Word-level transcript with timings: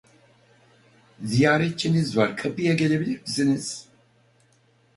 Ziyaretçiniz 1.23 2.17
var, 2.17 2.37
kapıya 2.37 2.73
gelebilir 2.73 3.21
misiniz? 3.21 3.85